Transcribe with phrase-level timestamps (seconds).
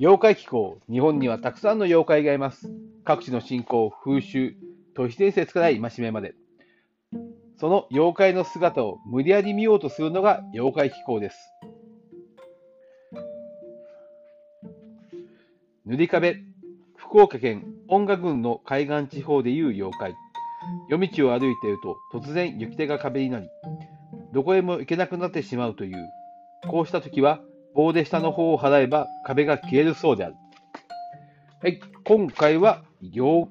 [0.00, 2.70] 妖怪気候、日本にはたくさんの妖怪がいます。
[3.04, 4.54] 各地の信仰、風習、
[4.94, 6.36] 都市伝説から戒めまで。
[7.56, 11.36] その妖怪の姿を無理やり見ようとするのが妖怪気候です。
[15.84, 16.36] 塗り壁、
[16.94, 20.14] 福岡県音楽郡の海岸地方でいう妖怪。
[20.88, 23.48] 夜道を歩いていると突然行き手が壁になり、
[24.32, 25.96] どこへも行けなくなってしまうという。
[26.68, 27.40] こうした時は
[27.78, 30.34] 棒で下の方を払えば壁が消えるそうである。
[31.62, 32.82] はい、今回は
[33.14, 33.48] 妖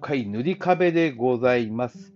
[0.00, 2.14] 怪塗り壁でございます。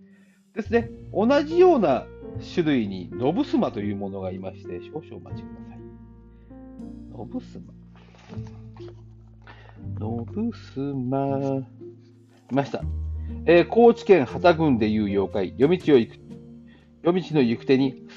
[0.55, 2.07] ですね、同じような
[2.55, 5.79] 種類にノブスマというものがいまして、少々お待ちください。
[7.11, 7.73] ノブスマ。
[9.99, 11.59] ノブスマ。
[12.51, 12.81] いました。
[13.45, 16.17] えー、高知県畑郡でいう妖怪、夜道を行く、
[17.03, 18.07] 夜道の行く手に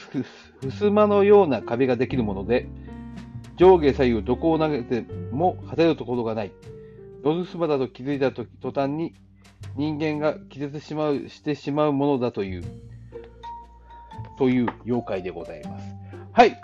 [0.62, 2.70] ふすまのような壁ができるもので、
[3.58, 6.52] 上下左右どこを投げても果てるところがない。
[7.24, 9.12] ノブスマだと気づいたと途端に
[9.76, 12.62] 人間が気絶しまうしてしまうものだという、
[14.38, 15.86] という妖怪でございます。
[16.32, 16.60] はい。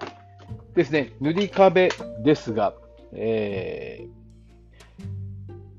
[0.75, 1.91] ですね、塗り壁
[2.25, 2.75] ですが、
[3.12, 4.15] えー、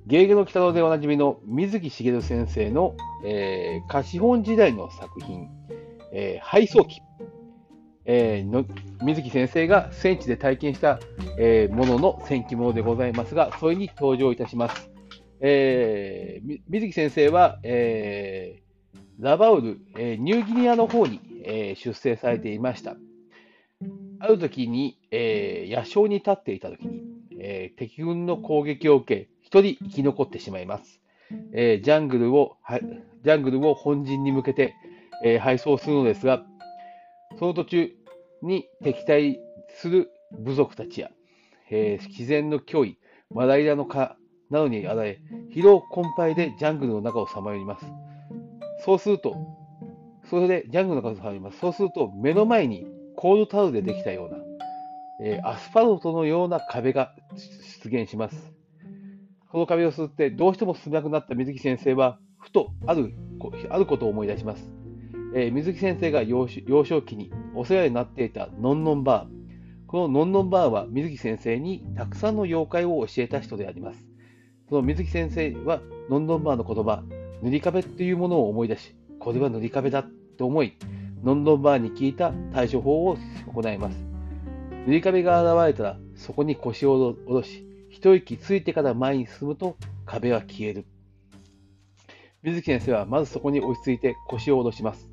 [0.07, 5.47] 芸芸の北野でおなじみの水木しげる先生の、えー、貸本時代の作品、
[6.13, 7.01] えー、配送機、
[8.05, 8.65] えー、の
[9.03, 10.99] 水木先生が戦地で体験した、
[11.39, 14.89] えー、ものの戦記物でございますが、それに登場いたします。
[15.41, 18.61] えー、水木先生は、え、
[19.19, 22.95] ラバウル、え、ニューギニアの方に、え、出征されていました。
[24.19, 27.01] ある時に、えー、野将に立っていた時に、
[27.39, 31.01] え、敵軍の攻撃を受け、一人生き残ってしまいます。
[31.53, 32.57] え、ジャングルを、
[33.23, 34.73] ジャングルを本陣に向けて、
[35.23, 36.45] えー、配送するのですが、
[37.37, 37.91] その途中
[38.41, 40.09] に敵対する
[40.39, 41.09] 部族たちや、
[41.69, 42.97] えー、自然の脅威、
[43.31, 44.17] マラリアの蚊
[44.49, 45.19] などにあられ、
[45.53, 47.85] 疲労困憊でジャングルの中をさまよいます。
[48.83, 49.35] そうすると、
[50.29, 51.59] それでジャングルの中をさまよいます。
[51.59, 52.85] そうすると、目の前に
[53.15, 54.37] コールタウルでできたような、
[55.21, 57.13] えー、アスファルトのような壁が
[57.81, 58.53] 出現します。
[59.51, 63.13] この壁を吸ってどうしても進めなくなった水木先生は、ふとある
[63.69, 64.74] あることを思い出します。
[65.37, 69.85] えー、水木先生が幼少期にお世話になっていたのんのんバー。
[69.85, 74.05] こののんのんバーは水木先生にたくさんの妖怪を教えた人であります。
[74.69, 77.03] その水木先生はのんのんバーの言葉、
[77.43, 80.05] 塗り壁というものを思い出し、これは塗り壁だ
[80.37, 80.77] と思い、
[81.21, 83.17] のんのんバーに聞いた対処法を
[83.53, 83.97] 行います。
[84.87, 89.75] 塗り壁が現れたら、そこに腰を下ろし、一息ついてから前に進むと
[90.05, 90.85] 壁は消える。
[92.41, 95.09] 水木先生はまずそこに落ち着いて腰を下ろします。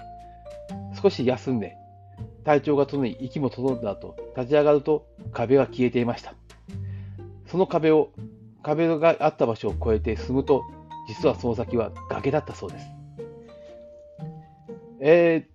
[1.03, 1.77] 少し休んで、
[2.45, 6.35] 体調が整い、息も整った後、立ち上がると壁は消えていました。
[7.47, 8.11] その壁を、
[8.63, 10.63] 壁があった場所を越えて進むと、
[11.09, 12.87] 実はその先は崖だったそうです。
[15.01, 15.49] え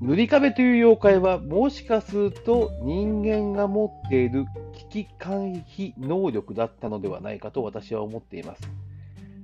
[0.00, 8.62] ー、塗り壁という妖怪は、もしかすると人間が持っている危機回避能力だったのではないかと私は思っています。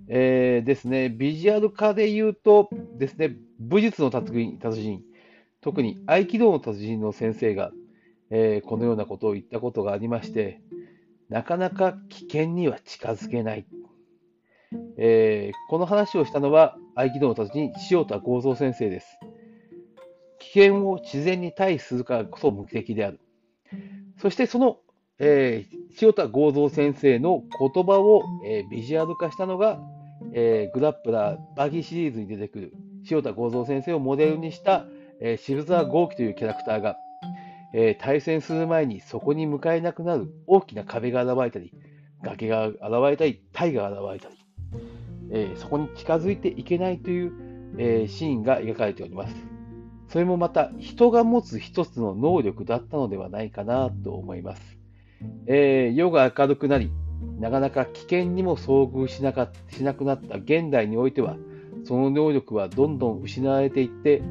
[0.08, 5.02] えー、ですね、ビジュアル化で言うとですね、武術の達人、
[5.64, 7.72] 特に合気道の達人の先生が、
[8.28, 10.60] えー、このようなことを言ったことがありまして、
[11.30, 13.66] なかなか危険には近づけない。
[14.98, 19.18] えー、この話をしたのは合気道の達人、塩田剛三先生です。
[20.38, 23.18] 危険を自然に対するからこそ目的である。
[24.18, 24.80] そしてその、
[25.18, 29.80] えー、塩田剛三先生の言葉を、えー、ビジュアル化したのが、
[30.34, 32.74] えー、グラップラーバギーシリーズに出てくる
[33.10, 34.84] 塩田剛三先生をモデルにした
[35.26, 36.98] えー、渋沢豪輝というキャラクターが、
[37.72, 41.72] えー、対戦する前にそこに向かえなくなる大きな壁が現れたり、
[42.22, 44.36] 崖が現れたり、体が現れたり、
[45.30, 47.32] えー、そこに近づいていけないという、
[47.78, 49.34] えシーンが描かれております。
[50.08, 54.78] それもまた人が持つ一つの能力だったのではないかなと思います。
[55.46, 56.92] え夜が明るくなり、
[57.40, 61.36] なかなか危険にも遭遇しなかしなくなった現代においては、
[61.82, 64.22] その能力はどんどん失われていって、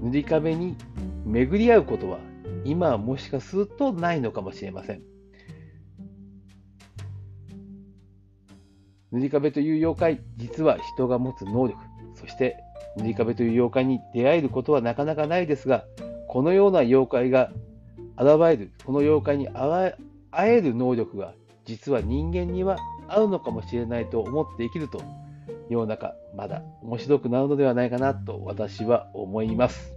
[0.00, 0.76] 塗り壁に
[1.24, 2.18] 巡り合うことは
[2.64, 5.02] 今はもしかするとないのかもしれません。
[9.12, 11.78] 塗り壁という妖怪、実は人が持つ能力、
[12.14, 12.56] そして
[12.96, 15.84] 塗り壁という妖怪に出会えることはなかなかないですが、
[16.28, 17.50] このような妖怪が
[18.16, 19.96] 現れる、この妖怪に会
[20.34, 25.02] える能力が実は人間にはあるのかもしれないと思って生きると
[25.70, 29.94] 世の中まだ面白くなるのではないかなと私は思います。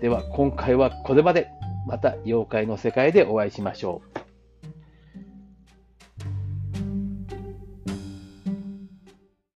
[0.00, 1.48] では今回はこれまで。
[1.86, 4.13] また妖怪の世界でお会いしましょう。